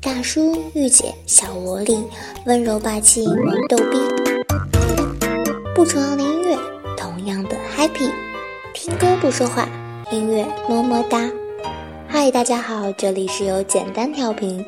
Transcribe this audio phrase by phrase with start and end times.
[0.00, 2.02] 大叔、御姐、小萝莉，
[2.46, 3.98] 温柔霸气，萌逗逼，
[5.74, 6.56] 不崇昂的音乐，
[6.96, 8.10] 同样的 happy。
[8.72, 9.68] 听歌不说话，
[10.10, 11.30] 音乐么么哒。
[12.08, 14.64] 嗨，大家好，这里是由简单调频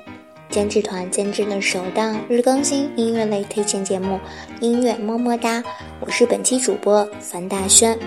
[0.50, 4.16] 监制团监制的首档日更新音乐类推荐节目
[4.61, 5.62] 《音乐么么哒》，
[6.00, 7.98] 我是本期主播樊大轩。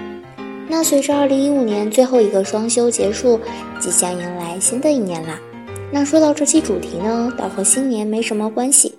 [0.72, 3.38] 那随着二零一五年最后一个双休结束，
[3.78, 5.38] 即将迎来新的一年啦。
[5.92, 8.96] 那说到这期主题呢，倒和新年没什么关系。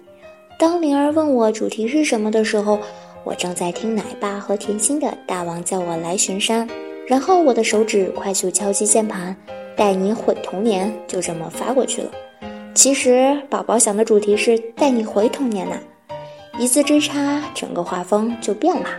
[0.59, 2.79] 当灵儿问我主题是什么的时候，
[3.25, 6.69] 我正在听奶爸和甜心的《大王叫我来巡山》，
[7.07, 9.34] 然后我的手指快速敲击键盘，
[9.75, 12.11] 带你毁童年，就这么发过去了。
[12.75, 15.77] 其实宝宝想的主题是带你回童年呐，
[16.59, 18.91] 一字之差，整个画风就变了。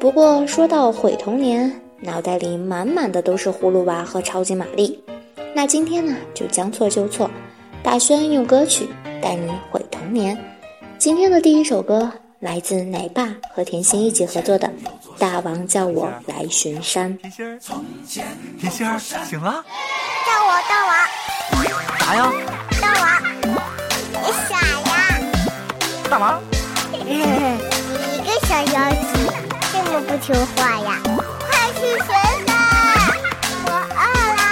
[0.00, 1.70] 不过说到毁童年，
[2.00, 5.02] 脑袋里满满的都是葫芦娃和超级玛丽。
[5.54, 7.28] 那今天呢，就将错就错，
[7.82, 8.88] 大轩用歌曲
[9.20, 10.38] 带你毁童年。
[10.98, 14.68] 今天的第一首歌来自奶爸和甜心一起合作的
[15.18, 17.12] 《大王叫我来巡山》。
[17.20, 17.58] 甜心儿，
[18.60, 19.64] 甜心儿醒了？
[20.24, 20.94] 叫我大王，
[21.98, 22.32] 啥呀？
[22.80, 23.04] 大王，
[24.22, 24.88] 你傻呀？
[26.08, 26.40] 大王，
[27.04, 27.18] 你
[28.22, 28.87] 个小妖
[30.28, 31.00] 说，话呀？
[31.04, 32.08] 快去寻
[32.44, 32.52] 吧，
[33.64, 34.00] 我饿
[34.36, 34.42] 了。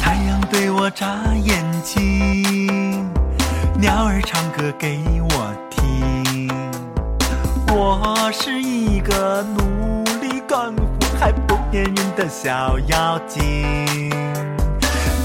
[0.00, 3.04] 太阳对我眨眼睛，
[3.76, 6.48] 鸟儿唱歌给我听。
[7.74, 14.08] 我是一个努力干活还不粘人的小妖精。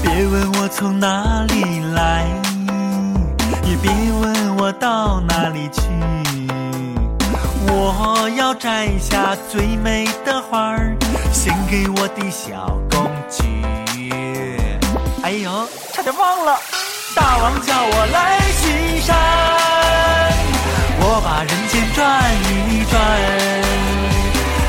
[0.02, 2.26] 别问我从哪里来，
[3.62, 5.82] 也别问我到哪里去。
[7.66, 10.96] 我要摘下最美的花儿，
[11.32, 13.42] 献给我的小公举。
[15.22, 16.58] 哎呦，差点忘了，
[17.16, 19.16] 大王叫我来巡山，
[21.00, 22.00] 我把人间转
[22.44, 22.92] 一转，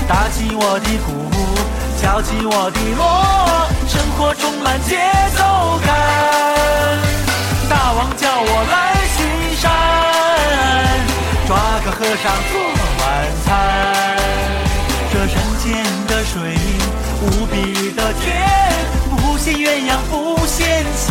[0.07, 1.07] 打起我的鼓，
[2.01, 3.03] 敲起我的锣，
[3.87, 4.97] 生活充满节
[5.35, 5.43] 奏
[5.85, 5.93] 感。
[7.69, 8.73] 大王叫我来
[9.15, 9.17] 巡
[9.57, 9.63] 山，
[11.47, 12.53] 抓个和尚做
[13.45, 14.17] 做晚餐。
[15.11, 15.65] 这山间
[16.07, 16.41] 的水
[17.21, 18.25] 无比的甜，
[19.09, 20.13] 不羡鸳鸯不
[20.45, 21.05] 羡仙。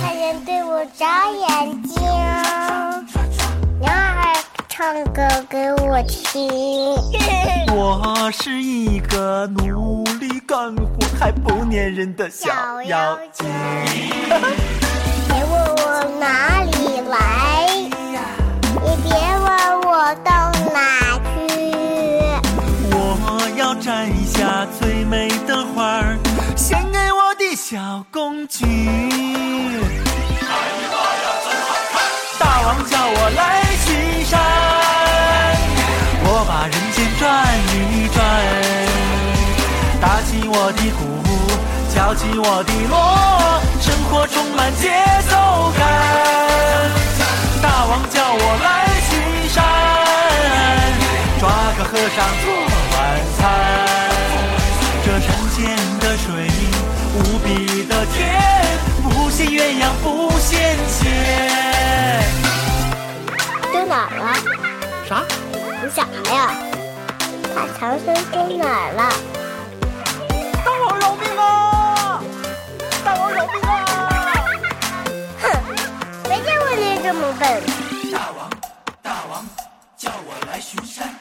[0.00, 2.00] 太阳对我眨眼睛，
[3.80, 4.34] 鸟儿
[4.68, 6.50] 唱歌给我听。
[7.74, 10.84] 我是一个努力干活
[11.18, 13.46] 还不粘人的小妖精。
[40.64, 41.02] 我的鼓，
[41.92, 42.94] 敲起我的锣，
[43.80, 44.92] 生活充满节
[45.28, 45.34] 奏
[45.76, 45.82] 感。
[47.60, 49.10] 大王叫我来巡
[49.50, 49.58] 山，
[51.40, 52.46] 抓个和尚做
[52.94, 52.96] 晚
[53.36, 53.42] 餐。
[55.04, 55.58] 这山间
[55.98, 56.46] 的水
[57.16, 58.22] 无比的甜，
[59.02, 60.94] 不羡鸳鸯不羡仙。
[63.72, 64.30] 丢哪儿了？
[65.08, 65.24] 啥？
[65.82, 66.54] 你傻呀？
[67.52, 69.12] 把唐僧丢哪儿了？
[77.14, 77.62] 么笨。
[78.12, 78.50] 大王，
[79.02, 79.44] 大王，
[79.96, 81.14] 叫我来巡山。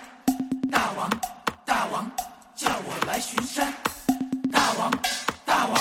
[0.71, 1.09] 大王，
[1.65, 2.09] 大王，
[2.55, 3.73] 叫我来巡山。
[4.51, 4.91] 大王，
[5.45, 5.75] 大王，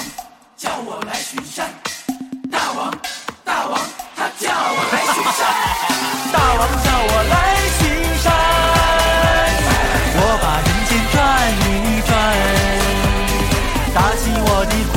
[0.57, 1.71] 叫我来巡山。
[2.51, 2.91] 大王，
[3.45, 3.81] 大王，
[4.17, 5.41] 他叫我来巡山。
[6.33, 7.35] 大王叫我来
[7.79, 7.81] 巡
[8.19, 8.27] 山，
[10.17, 11.17] 我把人间转
[11.61, 12.11] 一转，
[13.95, 14.95] 打起我的鼓，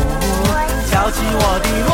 [0.90, 1.92] 敲起我的锣，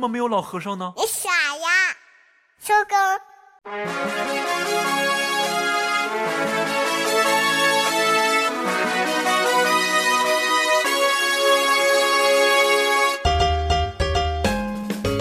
[0.00, 0.94] 么没有老和尚呢？
[0.96, 1.68] 你傻呀？
[2.58, 2.96] 收工。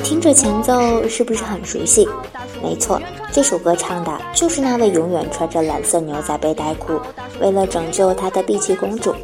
[0.04, 2.06] 听听着前奏是不是很熟悉？
[2.62, 7.00] 没错，这首歌唱的就是那位永远穿着蓝色牛仔背带裤，
[7.40, 9.16] 为了拯救他的碧琪公主，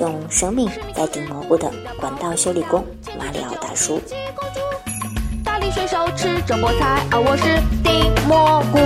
[0.00, 2.84] 用生命在顶蘑菇的管道修理工
[3.18, 3.98] 马里奥大叔。
[5.72, 7.44] 水手吃着菠菜，而我是
[7.82, 8.78] 地蘑菇。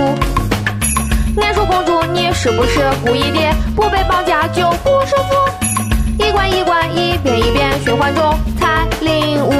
[1.35, 3.53] 年说公主，你是不是故意的？
[3.75, 5.35] 不被绑架就不舒服。
[6.17, 9.51] 一关一关，一遍一遍循环中才领悟。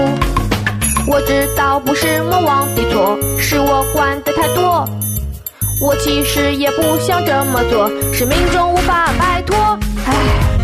[1.07, 4.87] 我知道不是魔王的错，是我管的太多。
[5.81, 9.57] 我其实也不想这么做，是命中无法摆脱。
[10.05, 10.13] 唉，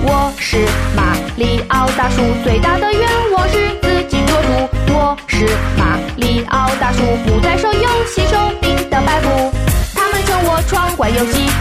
[0.03, 0.57] 我是
[0.95, 4.02] 马里奥大叔，最大的愿望是自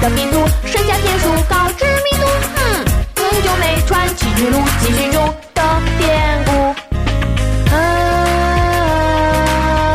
[0.03, 2.27] 的拼图，身价天数高知名度。
[2.57, 2.61] 哼，
[3.15, 5.63] 很久没穿奇之路继续中的
[5.97, 6.51] 典故。
[7.73, 7.77] 啊，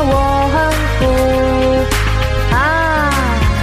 [0.08, 0.14] 我
[0.54, 0.56] 很
[0.98, 1.04] 酷，
[2.56, 2.58] 啊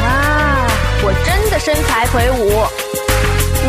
[0.05, 0.69] 啊，
[1.03, 2.67] 我真的身材魁梧，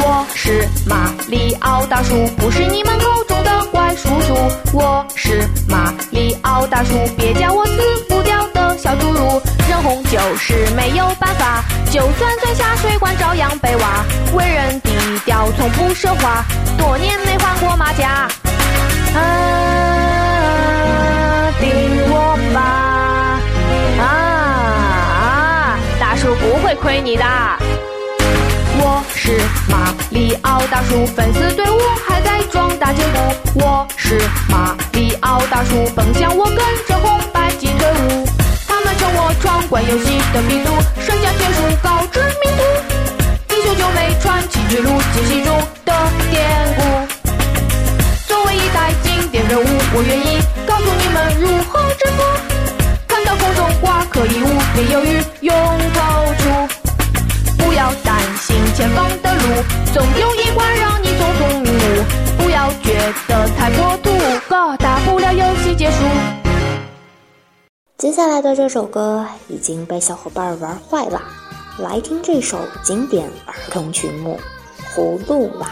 [0.04, 4.36] 我是马里奥大叔，不是你们口中的怪叔叔。
[4.74, 7.72] 我是马里奥大叔，别叫我死
[8.10, 8.22] 不
[8.86, 9.42] 小侏儒。
[9.68, 14.06] 人红就是没有办法，就算钻下水管照样被挖。
[14.36, 14.92] 为人低
[15.26, 16.46] 调，从不说话，
[16.78, 18.28] 多年没换过马甲。
[19.16, 19.20] 啊，
[21.60, 21.68] 顶
[22.10, 23.40] 我吧！
[24.04, 27.26] 啊，大叔不会亏你的。
[28.78, 33.20] 我是马里奥大叔，粉丝队伍还在壮大进步。
[33.56, 37.20] 我是马里奥大叔，奔向我跟着红。
[39.42, 42.64] 闯关游戏的名图，身价天数高知名度。
[43.56, 45.94] 英雄救美传奇之路，惊喜中的
[46.32, 46.82] 典故。
[48.28, 52.24] 作为一代经典人物，我愿意告诉你们如何制服。
[53.08, 55.56] 看到空中挂可以物，别犹豫，用
[55.94, 56.00] 头
[56.40, 56.44] 出。
[57.58, 62.04] 不要担心前方的路，总有一关让你匆匆迷路。
[62.38, 62.94] 不要觉
[63.28, 63.98] 得太过
[68.06, 71.19] 接下来的这首歌已经被小伙伴玩坏了，
[71.80, 74.40] 来听这首经典儿童曲目
[74.96, 75.68] 《葫芦娃》。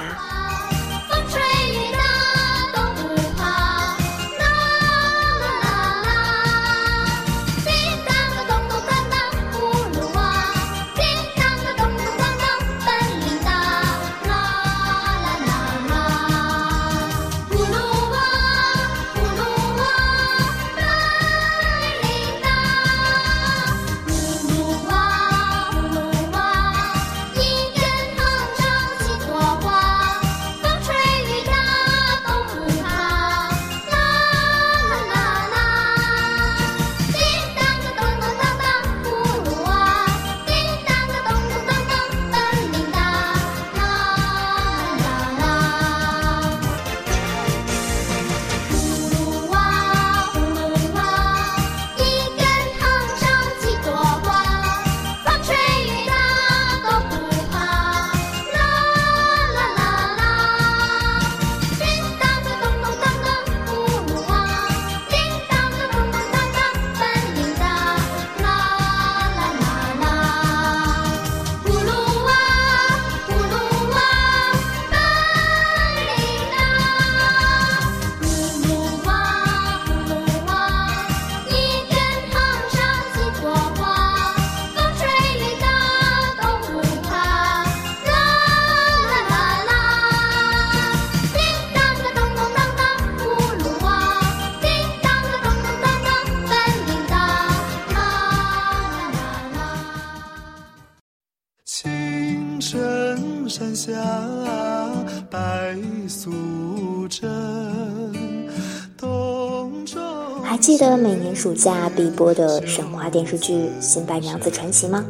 [111.43, 115.03] 暑假必播的神话电视剧《新白娘子传奇》吗？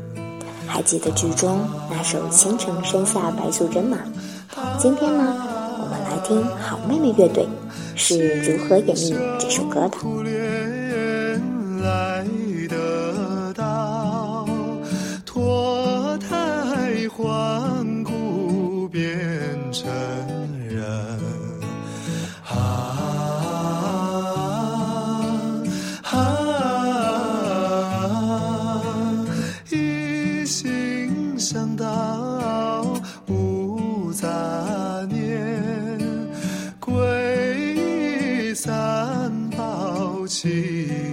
[0.65, 1.59] 还记得剧中
[1.91, 3.99] 那首《青城山下白素贞》吗？
[4.79, 5.31] 今天呢，
[5.79, 7.47] 我们来听好妹妹乐队
[7.95, 10.42] 是如何演绎这首歌的。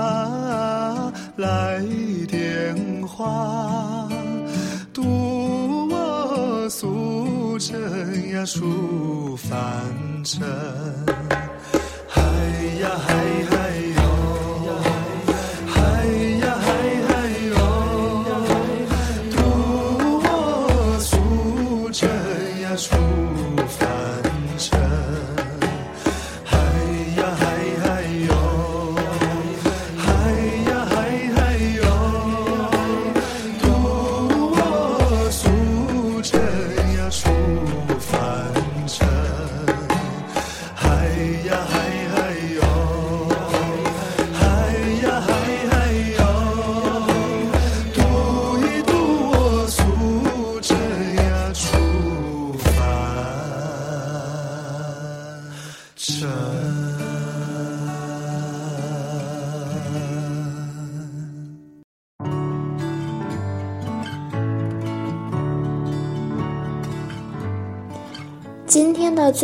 [1.37, 1.81] 来
[2.27, 2.75] 点
[3.07, 4.09] 化，
[4.93, 9.53] 渡我素尘呀出凡
[10.23, 10.45] 尘。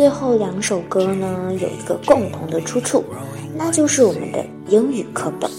[0.04, 3.02] 最后两首歌呢，有一个共同的出处，
[3.56, 5.50] 那就是我们的英语课本。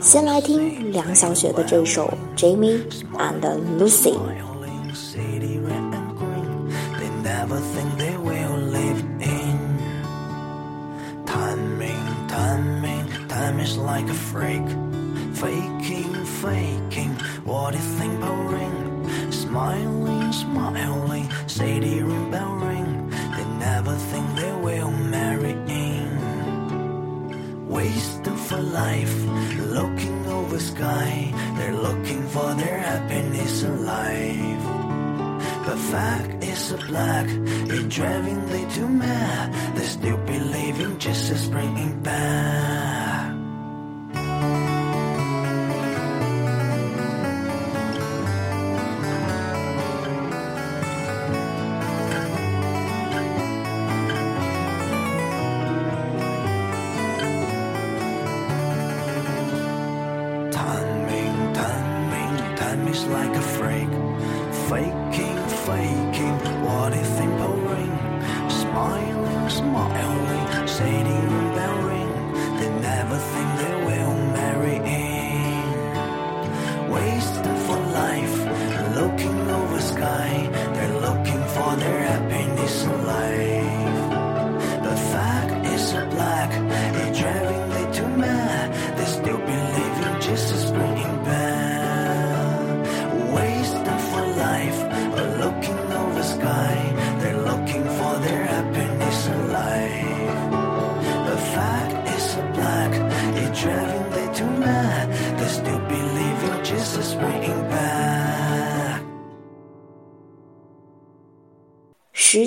[0.00, 2.08] 先来听梁晓雪的这首
[2.40, 2.80] 《Jamie
[3.18, 3.40] and
[3.80, 4.12] Lucy》。
[13.60, 14.64] Is like a freak.
[15.34, 17.12] Faking, faking,
[17.44, 19.04] what you think pouring?
[19.30, 22.59] Smiling, smiling, city ring bell
[28.72, 29.14] life,
[29.78, 31.32] looking over sky.
[31.56, 34.64] They're looking for their happiness in life.
[35.66, 39.76] But fact is a black, it's driving they too mad.
[39.76, 42.79] They still believing just is bringing back.
[82.70, 83.59] sunlight.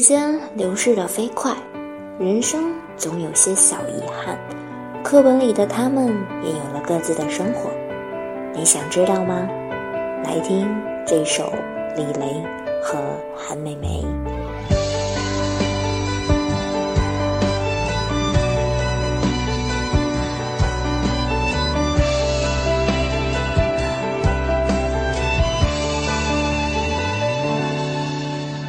[0.04, 1.56] 时间流逝的飞快，
[2.20, 4.38] 人生总有些小遗憾。
[5.02, 6.08] 课本里的他们
[6.44, 7.72] 也有了各自的生活，
[8.54, 9.48] 你想知道吗？
[10.26, 10.70] 来听
[11.08, 11.54] 这首
[11.96, 12.44] 李雷
[12.84, 13.00] 和
[13.34, 14.04] 韩梅梅。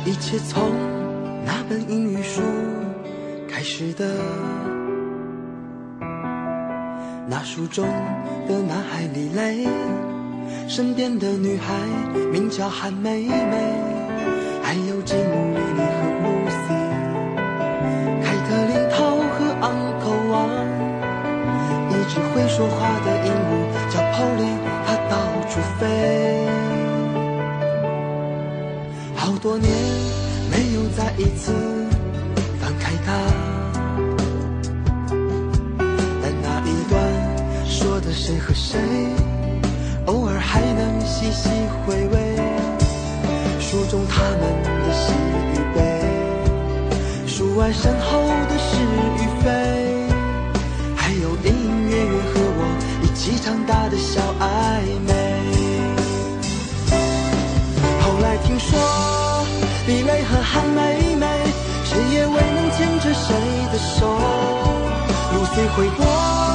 [0.06, 0.70] 一切从
[3.74, 4.06] 开始的。
[7.26, 7.84] 那书中
[8.46, 9.66] 的男孩李雷，
[10.68, 11.74] 身边的女孩
[12.30, 13.56] 名叫韩梅梅，
[14.62, 16.70] 还有吉姆、莉莉和露西，
[18.22, 19.66] 凯特琳、涛和昂
[19.98, 20.48] 口王，
[21.90, 23.52] 一只会说话的鹦鹉
[23.92, 24.54] 叫 Polly，
[24.86, 25.82] 它到处飞。
[29.16, 29.68] 好多年
[30.48, 31.52] 没有再一次
[32.60, 33.10] 翻开它，
[38.14, 38.78] 谁和谁，
[40.06, 41.50] 偶尔还能细细
[41.84, 42.38] 回味。
[43.60, 44.40] 书中他们
[44.86, 45.12] 的喜
[45.52, 45.78] 与悲，
[47.26, 48.80] 书外身后的是
[49.18, 49.50] 与非，
[50.96, 52.62] 还有隐隐约约和我
[53.02, 55.12] 一起长大的小暧昧。
[58.00, 58.78] 后来听说，
[59.88, 61.26] 李雷和韩梅梅，
[61.84, 63.34] 谁也未能牵着谁
[63.72, 64.06] 的手。
[65.34, 66.53] 露西回国，莉莉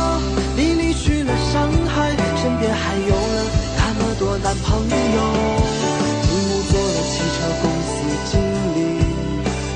[1.49, 3.37] 去了上海，身边还有了
[3.75, 4.93] 那么多男朋友。
[6.21, 7.89] 吉姆做了汽车公司
[8.29, 8.31] 经
[8.75, 8.77] 理，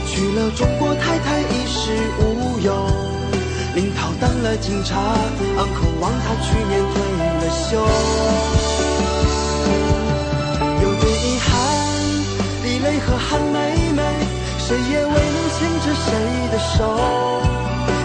[0.07, 1.81] 娶了中国太太衣食
[2.19, 2.21] 无
[2.59, 2.67] 忧。
[3.73, 4.99] 领导当了警察，
[5.57, 6.95] 昂口王他去年退
[7.41, 7.81] 了休。
[10.83, 11.49] 有点遗憾，
[12.63, 13.57] 李雷和韩梅
[13.95, 14.01] 梅，
[14.59, 16.07] 谁也未能牵着谁
[16.51, 16.77] 的手。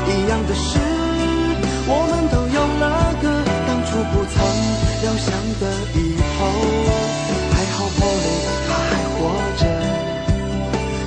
[0.08, 0.78] 一样的事，
[1.86, 2.47] 我们都
[4.12, 4.34] 不曾
[5.02, 5.26] 料想
[5.60, 5.62] 的
[5.94, 5.96] 以
[6.36, 6.38] 后。
[7.50, 8.26] 还好玻璃
[8.68, 9.18] 他还活
[9.58, 9.62] 着，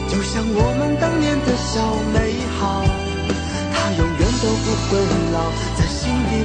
[0.10, 1.80] 就像我们当年的小
[2.12, 2.16] 美
[2.60, 2.84] 好，
[3.72, 4.92] 他永远都不会
[5.32, 5.38] 老，
[5.78, 6.41] 在心底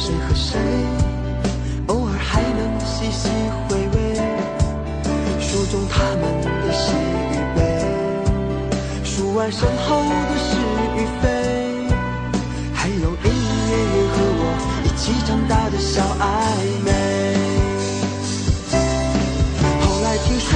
[0.00, 0.56] 谁和谁，
[1.88, 3.28] 偶尔还能细细
[3.68, 4.14] 回味，
[5.40, 6.94] 书中他们的喜
[7.32, 7.60] 与悲，
[9.04, 10.54] 书外身后的是
[10.94, 11.26] 与非，
[12.72, 14.42] 还有隐隐约约和我
[14.84, 16.22] 一起长大的小暧
[16.84, 16.88] 昧。
[19.82, 20.50] 后来听说，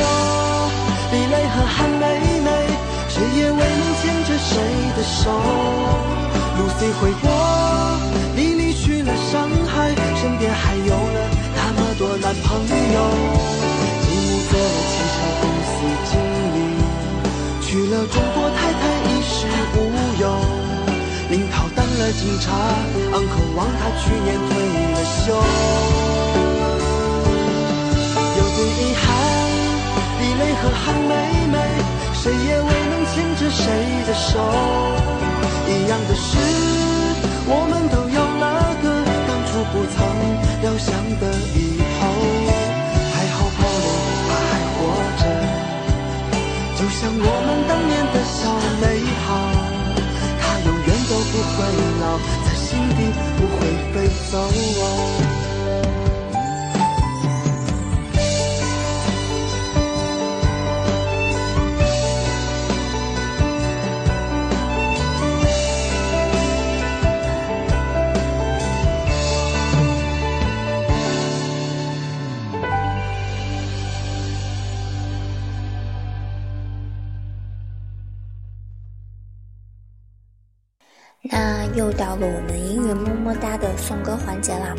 [1.11, 2.05] 李雷和韩梅
[2.45, 2.49] 梅，
[3.09, 4.51] 谁也未能牵着谁
[4.97, 5.21] 的手。
[6.59, 7.27] Lucy 回国，
[10.43, 11.19] 边还有了
[11.55, 12.97] 那么多男朋友。
[14.03, 15.73] 吉姆做了汽车公司
[16.11, 16.13] 经
[16.55, 16.59] 理，
[17.63, 19.47] 娶了中国太太衣食
[19.77, 19.79] 无
[20.21, 20.25] 忧。
[21.31, 22.51] 领导当了警察
[23.15, 24.53] ，uncle 王他去年退
[24.91, 25.25] 了休。
[28.37, 29.01] 有点遗憾，
[30.19, 31.13] 李雷和韩梅
[31.53, 31.57] 梅，
[32.13, 33.63] 谁也未能牵着谁
[34.09, 34.31] 的手。
[35.69, 36.27] 一样的事，
[37.47, 38.45] 我们都有了
[38.83, 38.87] 个
[39.71, 39.97] 不曾
[40.63, 41.23] 料想的
[41.55, 42.01] 以后。
[43.15, 43.87] 还好保罗
[44.51, 44.79] 还活
[45.21, 45.23] 着，
[46.77, 48.41] 就像我们当年的小
[48.81, 48.85] 美
[49.25, 49.29] 好，
[50.41, 51.57] 他永远都不会
[52.01, 52.05] 老，
[52.45, 53.01] 在心底
[53.37, 53.61] 不会
[53.93, 53.95] 飞
[54.31, 54.33] 走。
[81.93, 84.75] 到了我们音乐么么哒的送歌环节啦。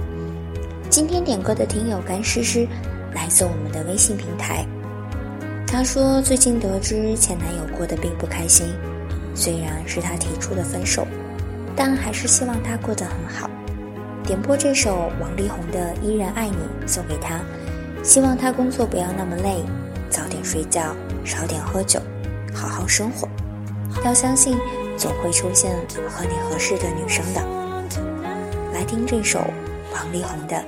[0.90, 2.68] 今天点歌的听友甘诗诗，
[3.14, 4.66] 来自我们的微信平台。
[5.66, 8.68] 她说最近得知前男友过得并不开心，
[9.34, 11.08] 虽然是他提出的分手，
[11.76, 13.50] 但还是希望他过得很好。
[14.24, 16.56] 点播这首王力宏的《依然爱你》
[16.88, 17.40] 送给他，
[18.04, 19.64] 希望他工作不要那么累，
[20.10, 20.96] 早点睡觉，
[21.26, 22.00] 少点喝酒，
[22.54, 23.28] 好好生活。
[24.06, 24.58] 要相信。
[25.04, 25.76] 总会出现
[26.08, 27.42] 和你合适的女生的。
[28.72, 29.42] 来听这首
[29.92, 30.56] 王力宏的《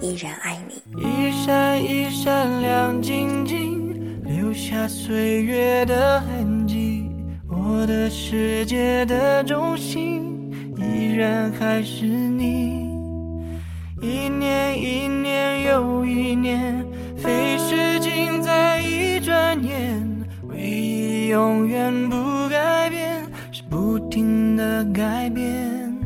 [0.00, 0.80] 依然爱你》。
[1.04, 7.10] 一闪一闪亮晶晶，留下岁月的痕迹。
[7.48, 12.88] 我的世界的中心，依然还是你。
[14.00, 20.00] 一年一年又一年，飞逝尽在一转眼，
[20.44, 22.39] 唯一永远不。
[24.10, 25.96] 停的改变。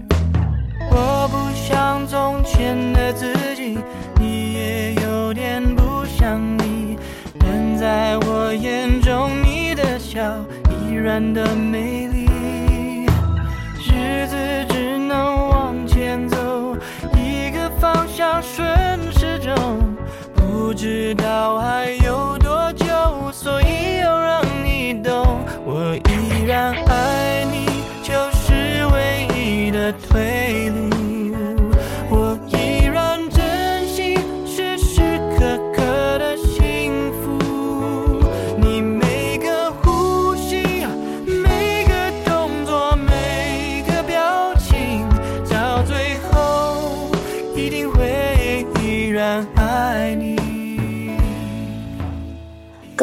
[0.90, 3.78] 我不像从前的自己，
[4.20, 6.98] 你也有点不像你。
[7.40, 10.20] 但在我眼中，你的笑
[10.68, 12.26] 依然的美丽。
[13.80, 14.36] 日子
[14.68, 16.76] 只能往前走，
[17.16, 18.66] 一个方向顺
[19.12, 19.54] 时钟，
[20.34, 22.03] 不知道还有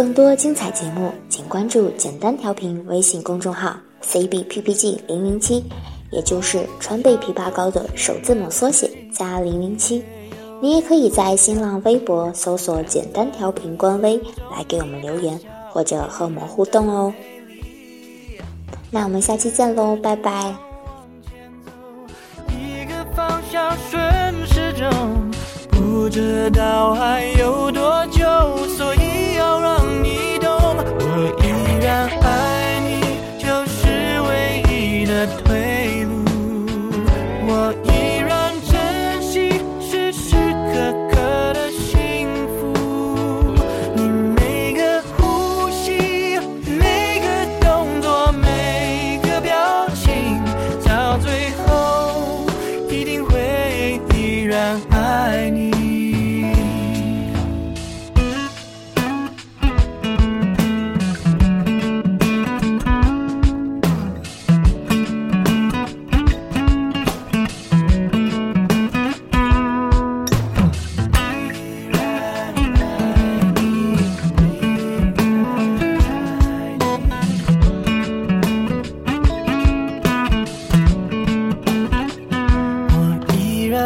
[0.01, 5.63] 更多精彩节目，请关注“简单调频”微信公众号 “cbppg 零零七”，
[6.09, 10.03] 也就是川贝枇杷膏的首字母缩写加零零七。
[10.59, 14.17] 你也可以在新浪微博搜索“简单调频”官微
[14.51, 17.13] 来给我们留言，或者和我们互动哦。
[18.89, 20.51] 那我们下期见喽，拜拜。
[23.53, 24.89] 样顺时钟，
[25.69, 28.23] 不知道还有多久，
[28.75, 29.20] 所以
[29.51, 32.50] 要让你懂，我依然爱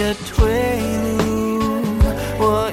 [0.00, 0.80] 的退
[1.18, 1.82] 路。
[2.38, 2.72] 我